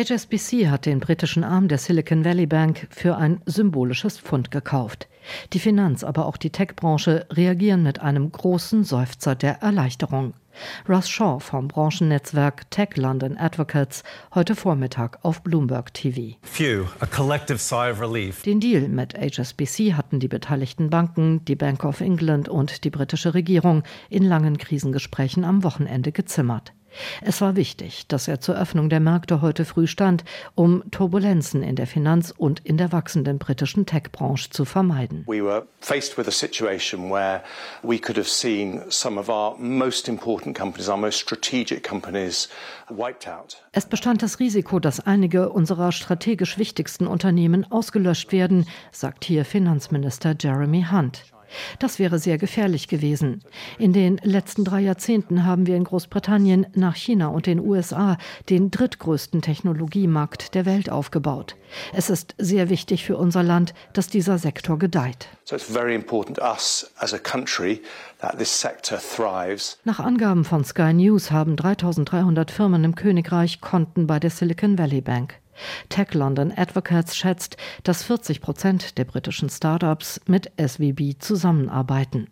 HSBC 0.00 0.68
hat 0.70 0.86
den 0.86 0.98
britischen 0.98 1.44
Arm 1.44 1.68
der 1.68 1.76
Silicon 1.76 2.24
Valley 2.24 2.46
Bank 2.46 2.86
für 2.88 3.18
ein 3.18 3.42
symbolisches 3.44 4.18
Pfund 4.18 4.50
gekauft. 4.50 5.08
Die 5.52 5.58
Finanz, 5.58 6.04
aber 6.04 6.24
auch 6.24 6.38
die 6.38 6.48
Tech-Branche 6.48 7.26
reagieren 7.30 7.82
mit 7.82 8.00
einem 8.00 8.32
großen 8.32 8.82
Seufzer 8.82 9.34
der 9.34 9.60
Erleichterung. 9.60 10.32
Russ 10.88 11.06
Shaw 11.10 11.38
vom 11.38 11.68
Branchennetzwerk 11.68 12.70
Tech 12.70 12.96
London 12.96 13.36
Advocates 13.36 14.02
heute 14.34 14.56
Vormittag 14.56 15.18
auf 15.22 15.42
Bloomberg 15.42 15.92
TV. 15.92 16.38
Phew, 16.42 16.86
a 17.00 17.06
collective 17.06 17.58
sigh 17.58 17.90
of 17.90 18.00
relief. 18.00 18.42
Den 18.42 18.58
Deal 18.58 18.88
mit 18.88 19.14
HSBC 19.14 19.92
hatten 19.92 20.18
die 20.18 20.28
beteiligten 20.28 20.88
Banken, 20.88 21.44
die 21.44 21.56
Bank 21.56 21.84
of 21.84 22.00
England 22.00 22.48
und 22.48 22.84
die 22.84 22.90
britische 22.90 23.34
Regierung 23.34 23.82
in 24.08 24.22
langen 24.22 24.56
Krisengesprächen 24.56 25.44
am 25.44 25.62
Wochenende 25.62 26.10
gezimmert. 26.10 26.72
Es 27.22 27.40
war 27.40 27.56
wichtig, 27.56 28.06
dass 28.08 28.28
er 28.28 28.40
zur 28.40 28.56
Öffnung 28.56 28.88
der 28.88 29.00
Märkte 29.00 29.42
heute 29.42 29.64
früh 29.64 29.86
stand, 29.86 30.24
um 30.54 30.82
Turbulenzen 30.90 31.62
in 31.62 31.76
der 31.76 31.86
Finanz- 31.86 32.32
und 32.36 32.60
in 32.60 32.76
der 32.76 32.92
wachsenden 32.92 33.38
britischen 33.38 33.86
Tech-Branche 33.86 34.50
zu 34.50 34.64
vermeiden. 34.64 35.24
We 35.26 35.44
were 35.44 35.66
faced 35.80 36.18
with 36.18 36.26
a 36.26 36.32
situation 36.32 37.10
where 37.10 37.42
we 37.82 37.98
could 37.98 38.16
have 38.16 38.28
seen 38.28 38.82
some 38.88 39.18
of 39.18 39.28
our 39.28 39.56
most 39.58 40.08
important 40.08 40.56
companies, 40.56 40.88
our 40.88 40.96
most 40.96 41.20
strategic 41.20 41.86
companies 41.88 42.48
wiped 42.88 43.28
out. 43.28 43.62
Es 43.72 43.86
bestand 43.86 44.22
das 44.22 44.40
Risiko, 44.40 44.80
dass 44.80 45.00
einige 45.00 45.50
unserer 45.50 45.92
strategisch 45.92 46.58
wichtigsten 46.58 47.06
Unternehmen 47.06 47.70
ausgelöscht 47.70 48.32
werden, 48.32 48.66
sagt 48.92 49.24
hier 49.24 49.44
Finanzminister 49.44 50.34
Jeremy 50.38 50.86
Hunt. 50.90 51.24
Das 51.78 51.98
wäre 51.98 52.18
sehr 52.18 52.38
gefährlich 52.38 52.88
gewesen. 52.88 53.42
In 53.78 53.92
den 53.92 54.20
letzten 54.22 54.64
drei 54.64 54.80
Jahrzehnten 54.80 55.44
haben 55.44 55.66
wir 55.66 55.76
in 55.76 55.84
Großbritannien 55.84 56.66
nach 56.74 56.96
China 56.96 57.28
und 57.28 57.46
den 57.46 57.60
USA 57.60 58.18
den 58.48 58.70
drittgrößten 58.70 59.42
Technologiemarkt 59.42 60.54
der 60.54 60.66
Welt 60.66 60.90
aufgebaut. 60.90 61.56
Es 61.92 62.10
ist 62.10 62.34
sehr 62.38 62.68
wichtig 62.68 63.04
für 63.04 63.16
unser 63.16 63.42
Land, 63.42 63.74
dass 63.92 64.08
dieser 64.08 64.38
Sektor 64.38 64.78
gedeiht. 64.78 65.28
Nach 69.84 70.00
Angaben 70.00 70.44
von 70.44 70.64
Sky 70.64 70.92
News 70.92 71.30
haben 71.30 71.56
3300 71.56 72.50
Firmen 72.50 72.84
im 72.84 72.94
Königreich 72.94 73.60
Konten 73.60 74.06
bei 74.06 74.18
der 74.20 74.30
Silicon 74.30 74.78
Valley 74.78 75.00
Bank. 75.00 75.40
Tech 75.88 76.14
London 76.14 76.52
Advocates 76.56 77.16
schätzt, 77.16 77.56
dass 77.84 78.02
40 78.02 78.40
Prozent 78.40 78.98
der 78.98 79.04
britischen 79.04 79.48
Startups 79.48 80.20
mit 80.26 80.50
SVB 80.58 81.18
zusammenarbeiten. 81.18 82.28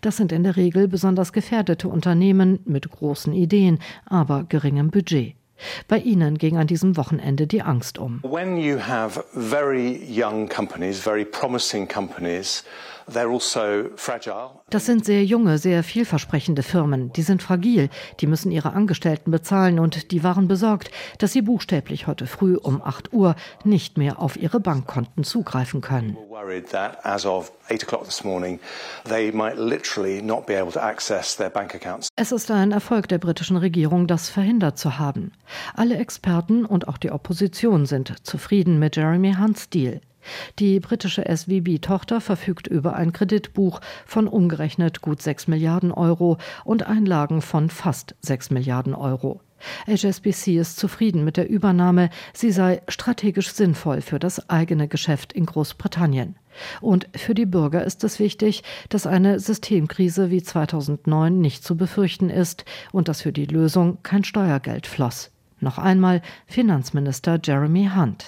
Das 0.00 0.16
sind 0.16 0.32
in 0.32 0.42
der 0.42 0.56
Regel 0.56 0.88
besonders 0.88 1.32
gefährdete 1.32 1.88
Unternehmen 1.88 2.60
mit 2.64 2.90
großen 2.90 3.32
Ideen, 3.32 3.78
aber 4.06 4.44
geringem 4.44 4.90
Budget. 4.90 5.34
Bei 5.88 5.98
ihnen 5.98 6.38
ging 6.38 6.56
an 6.56 6.66
diesem 6.66 6.96
Wochenende 6.96 7.46
die 7.46 7.62
Angst 7.62 7.98
um. 7.98 8.20
When 8.22 8.56
you 8.56 8.78
have 8.78 9.22
very 9.32 10.00
young 10.08 10.48
companies, 10.48 10.98
very 11.00 11.24
promising 11.24 11.86
companies, 11.86 12.64
das 14.70 14.86
sind 14.86 15.04
sehr 15.04 15.24
junge, 15.24 15.58
sehr 15.58 15.82
vielversprechende 15.82 16.62
Firmen. 16.62 17.12
Die 17.12 17.22
sind 17.22 17.42
fragil, 17.42 17.90
die 18.20 18.26
müssen 18.26 18.52
ihre 18.52 18.72
Angestellten 18.72 19.30
bezahlen 19.30 19.78
und 19.78 20.12
die 20.12 20.22
waren 20.22 20.48
besorgt, 20.48 20.90
dass 21.18 21.32
sie 21.32 21.42
buchstäblich 21.42 22.06
heute 22.06 22.26
früh 22.26 22.56
um 22.56 22.80
8 22.82 23.12
Uhr 23.12 23.34
nicht 23.64 23.98
mehr 23.98 24.20
auf 24.20 24.36
ihre 24.36 24.60
Bankkonten 24.60 25.24
zugreifen 25.24 25.80
können. 25.80 26.16
Es 32.16 32.32
ist 32.32 32.50
ein 32.50 32.72
Erfolg 32.72 33.08
der 33.08 33.18
britischen 33.18 33.56
Regierung, 33.56 34.06
das 34.06 34.28
verhindert 34.28 34.78
zu 34.78 34.98
haben. 34.98 35.32
Alle 35.74 35.96
Experten 35.96 36.64
und 36.64 36.88
auch 36.88 36.98
die 36.98 37.10
Opposition 37.10 37.86
sind 37.86 38.26
zufrieden 38.26 38.78
mit 38.78 38.96
Jeremy 38.96 39.34
Hunts 39.34 39.68
Deal. 39.68 40.00
Die 40.58 40.80
britische 40.80 41.24
SVB-Tochter 41.24 42.20
verfügt 42.20 42.66
über 42.66 42.94
ein 42.96 43.12
Kreditbuch 43.12 43.80
von 44.06 44.28
umgerechnet 44.28 45.00
gut 45.00 45.22
6 45.22 45.48
Milliarden 45.48 45.92
Euro 45.92 46.38
und 46.64 46.86
Einlagen 46.86 47.42
von 47.42 47.70
fast 47.70 48.14
6 48.22 48.50
Milliarden 48.50 48.94
Euro. 48.94 49.40
HSBC 49.86 50.58
ist 50.58 50.78
zufrieden 50.78 51.24
mit 51.24 51.36
der 51.36 51.48
Übernahme, 51.48 52.10
sie 52.32 52.50
sei 52.50 52.82
strategisch 52.88 53.52
sinnvoll 53.52 54.00
für 54.00 54.18
das 54.18 54.48
eigene 54.48 54.88
Geschäft 54.88 55.32
in 55.32 55.46
Großbritannien. 55.46 56.36
Und 56.80 57.08
für 57.14 57.34
die 57.34 57.46
Bürger 57.46 57.84
ist 57.84 58.02
es 58.04 58.18
wichtig, 58.18 58.62
dass 58.88 59.06
eine 59.06 59.38
Systemkrise 59.38 60.30
wie 60.30 60.42
2009 60.42 61.40
nicht 61.40 61.64
zu 61.64 61.76
befürchten 61.76 62.30
ist 62.30 62.64
und 62.92 63.08
dass 63.08 63.22
für 63.22 63.32
die 63.32 63.46
Lösung 63.46 63.98
kein 64.02 64.24
Steuergeld 64.24 64.86
floss. 64.86 65.30
Noch 65.60 65.78
einmal 65.78 66.22
Finanzminister 66.46 67.38
Jeremy 67.42 67.90
Hunt. 67.94 68.26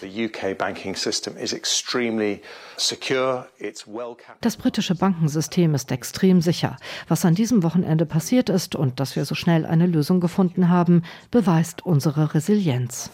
Das 4.40 4.56
britische 4.56 4.94
Bankensystem 4.94 5.74
ist 5.74 5.90
extrem 5.92 6.40
sicher. 6.42 6.76
Was 7.08 7.24
an 7.24 7.34
diesem 7.34 7.62
Wochenende 7.62 8.06
passiert 8.06 8.48
ist 8.48 8.74
und 8.74 9.00
dass 9.00 9.16
wir 9.16 9.24
so 9.24 9.34
schnell 9.34 9.64
eine 9.64 9.86
Lösung 9.86 10.20
gefunden 10.20 10.68
haben, 10.68 11.02
beweist 11.30 11.86
unsere 11.86 12.34
Resilienz. 12.34 13.10